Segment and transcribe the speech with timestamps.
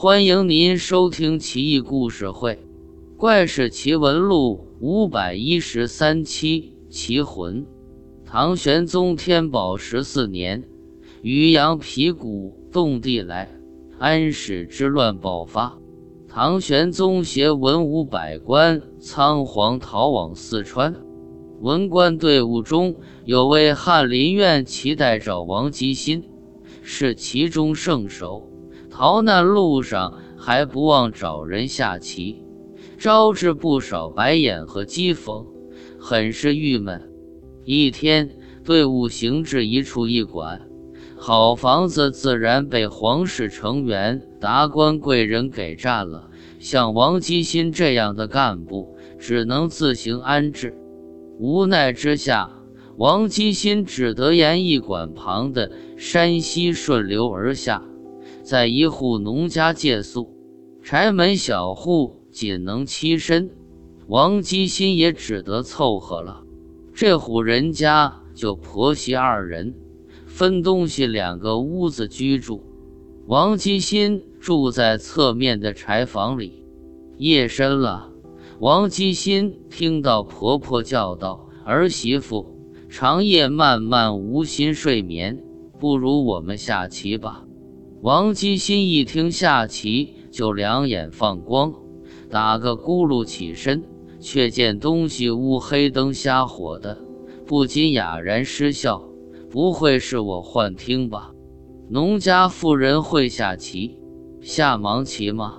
[0.00, 2.52] 欢迎您收听《奇异故事会·
[3.16, 7.62] 怪事奇闻录》五百一十三期《奇魂》。
[8.24, 10.62] 唐玄宗天宝十四年，
[11.20, 13.50] 渔阳皮鼓动地来，
[13.98, 15.76] 安史之乱爆发。
[16.28, 20.94] 唐玄宗携文武百官仓皇逃往四川。
[21.60, 22.94] 文官队伍中
[23.24, 26.22] 有位翰林院骑代赵王吉新，
[26.84, 28.47] 是其中圣手。
[28.98, 32.42] 逃难路上还不忘找人下棋，
[32.98, 35.46] 招致不少白眼和讥讽，
[36.00, 37.08] 很是郁闷。
[37.62, 38.28] 一天，
[38.64, 40.62] 队伍行至一处驿馆，
[41.16, 46.28] 好房子自然被皇室成员、达官贵人给占了。
[46.58, 50.76] 像王基新这样的干部，只能自行安置。
[51.38, 52.50] 无奈之下，
[52.96, 57.84] 王基新只得沿驿馆旁的山溪顺流而下。
[58.48, 60.34] 在一户农家借宿，
[60.82, 63.50] 柴门小户仅能栖身，
[64.06, 66.44] 王基新也只得凑合了。
[66.94, 69.74] 这户人家就婆媳二人，
[70.24, 72.64] 分东西两个屋子居住。
[73.26, 76.64] 王基新住在侧面的柴房里。
[77.18, 78.10] 夜深了，
[78.60, 82.46] 王基新听到婆婆叫道：“儿媳妇，
[82.88, 85.38] 长夜漫漫无心睡眠，
[85.78, 87.44] 不如我们下棋吧。”
[88.00, 91.74] 王基新一听下棋，就两眼放光，
[92.30, 93.82] 打个咕噜起身，
[94.20, 96.96] 却见东西屋黑灯瞎火的，
[97.44, 99.02] 不禁哑然失笑
[99.50, 101.32] ：“不会是我幻听吧？
[101.90, 103.98] 农家妇人会下棋，
[104.40, 105.58] 下盲棋吗？”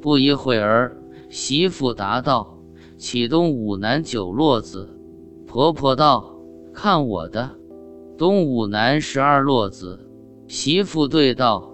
[0.00, 0.96] 不一会儿，
[1.30, 2.58] 媳妇答道
[2.96, 4.88] ：“启东五南九落子。”
[5.48, 6.36] 婆婆道
[6.72, 7.50] ：“看我的，
[8.16, 10.08] 东五南十二落子。”
[10.46, 11.71] 媳妇对道。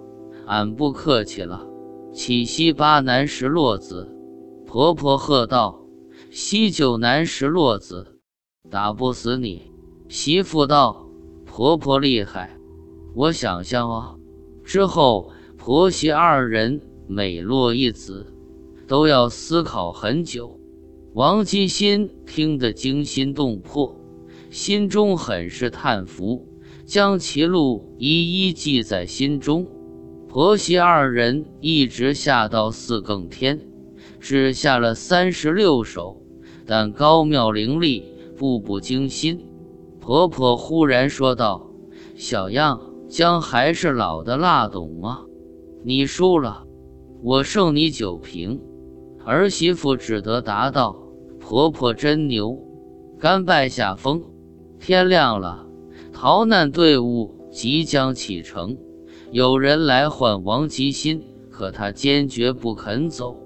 [0.49, 1.67] 俺不客气了，
[2.11, 4.11] 起西八南石落子。
[4.65, 5.85] 婆婆喝道
[6.31, 8.17] ：“西九南石落子，
[8.67, 9.71] 打不死你。”
[10.09, 11.07] 媳妇道
[11.45, 12.57] ：“婆婆厉害，
[13.13, 14.15] 我想想啊。”
[14.65, 18.25] 之后婆媳二人每落一子，
[18.87, 20.59] 都要思考很久。
[21.13, 23.95] 王基新听得惊心动魄，
[24.49, 26.47] 心中很是叹服，
[26.85, 29.67] 将其路一一记在心中。
[30.29, 33.59] 婆媳二人一直下到四更天，
[34.19, 36.21] 只下了三十六手，
[36.67, 38.03] 但高妙伶俐，
[38.37, 39.43] 步步惊心。
[39.99, 41.71] 婆婆忽然说道
[42.15, 45.21] ：“小样，姜还是老的辣，懂吗？
[45.83, 46.67] 你输了，
[47.23, 48.61] 我胜你九瓶。”
[49.25, 50.95] 儿媳妇只得答道
[51.41, 52.55] ：“婆婆真牛，
[53.19, 54.21] 甘拜下风。”
[54.79, 55.65] 天亮了，
[56.13, 58.77] 逃难队伍即将启程。
[59.31, 63.37] 有人来唤王吉新，可他坚决不肯走。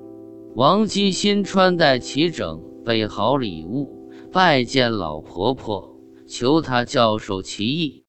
[0.56, 8.06] 王吉新穿戴齐整，备好礼物，拜见老婆婆，求她教授棋艺。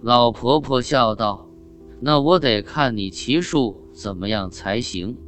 [0.00, 1.50] 老婆婆笑道
[2.00, 5.18] ：“那我得看你棋术怎么样才行。”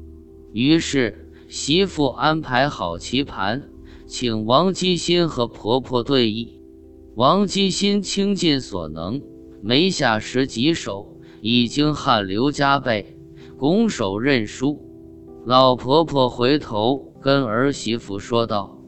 [0.54, 3.68] 于是媳妇安排好棋盘，
[4.06, 6.48] 请王吉新和婆婆对弈。
[7.14, 9.20] 王吉新倾尽所能，
[9.60, 11.19] 没下十几手。
[11.40, 13.16] 已经汗流浃背，
[13.56, 14.80] 拱手认输。
[15.46, 18.78] 老婆婆回头跟儿媳妇说道：“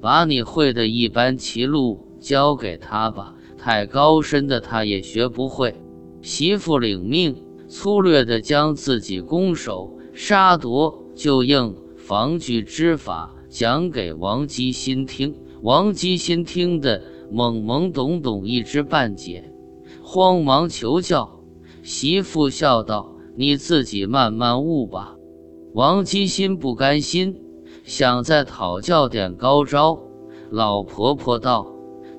[0.00, 5.74] 把你会的一般棋路教给他吧，太高深的他也学不会。”
[6.20, 7.34] 媳妇领命，
[7.66, 15.34] 粗略地将自己攻守、杀夺、救应、防御之法讲给王基新听。
[15.62, 17.02] 王基新听得
[17.32, 19.52] 懵懵懂懂，一知半解，
[20.02, 21.41] 慌忙求教。
[21.82, 25.16] 媳妇笑道：“你自己慢慢悟吧。”
[25.74, 27.40] 王基心不甘心，
[27.84, 30.00] 想再讨教点高招。
[30.50, 31.66] 老婆婆道：“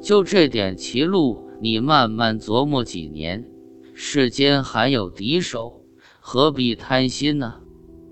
[0.02, 3.48] 就这点棋路，你慢慢琢磨几年，
[3.94, 5.82] 世间还有敌手，
[6.20, 7.56] 何必贪心呢？”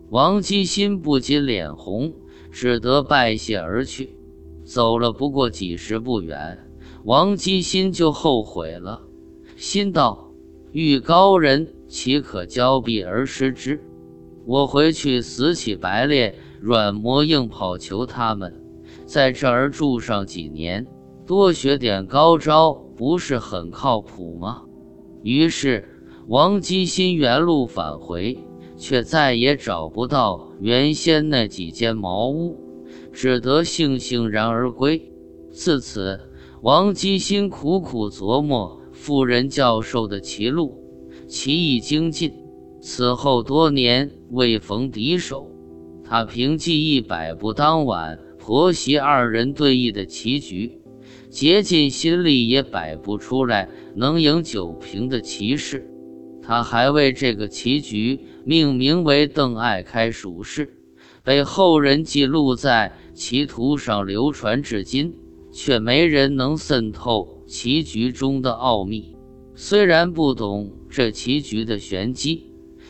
[0.09, 2.13] 王基心不禁脸红，
[2.51, 4.17] 只得拜谢而去。
[4.63, 6.69] 走了不过几十步远，
[7.03, 9.01] 王基心就后悔了，
[9.57, 10.30] 心道。
[10.73, 13.83] 遇高人，岂可交臂而失之？
[14.45, 18.53] 我回去死乞白赖、软磨硬泡求他们，
[19.05, 20.87] 在这儿住上几年，
[21.27, 24.63] 多学点高招，不是很靠谱吗？
[25.23, 25.87] 于是
[26.27, 28.39] 王基新原路返回，
[28.77, 32.57] 却再也找不到原先那几间茅屋，
[33.11, 35.11] 只得悻悻然而归。
[35.51, 36.17] 自此，
[36.61, 38.80] 王基新苦苦琢磨。
[39.01, 40.77] 夫人教授的棋路，
[41.27, 42.31] 棋艺精进，
[42.79, 45.49] 此后多年未逢敌手，
[46.03, 50.79] 他凭记忆摆布当晚婆媳二人对弈的棋局，
[51.31, 55.89] 竭尽心力也摆不出来能赢九平的棋势。
[56.43, 60.77] 他还为这个棋局命名为“邓艾开蜀式”，
[61.25, 65.15] 被后人记录在棋图上，流传至今，
[65.51, 69.15] 却没人能渗透棋局中的奥秘。
[69.55, 72.47] 虽然不懂这棋局的玄机，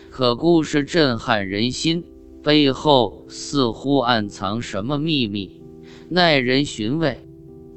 [0.09, 2.03] 可故事震撼人心，
[2.43, 5.61] 背后似乎暗藏什么秘密，
[6.09, 7.17] 耐人寻味。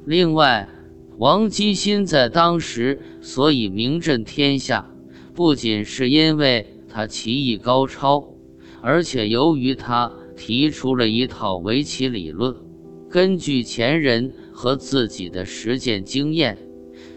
[0.05, 0.69] 另外，
[1.17, 4.91] 王基新在当时所以名震天下。
[5.33, 8.35] 不仅是因为他棋艺高超，
[8.81, 12.55] 而且由于他提出了一套围棋理论，
[13.09, 16.57] 根据前人和自己的实践经验，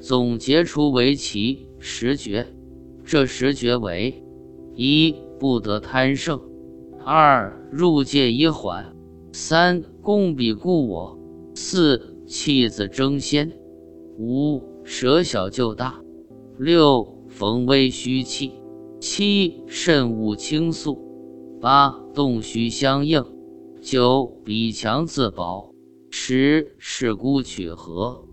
[0.00, 2.44] 总结出围棋十诀。
[3.05, 4.20] 这十诀为：
[4.75, 6.37] 一、不得贪胜；
[7.05, 8.85] 二、入界以缓；
[9.32, 11.17] 三、攻彼固我；
[11.55, 13.49] 四、弃子争先；
[14.19, 15.94] 五、舍小救大；
[16.58, 17.14] 六。
[17.31, 18.52] 逢危虚气，
[18.99, 20.99] 七慎勿倾诉，
[21.61, 23.23] 八动虚相应，
[23.82, 25.70] 九比强自保，
[26.10, 28.27] 十是孤取和。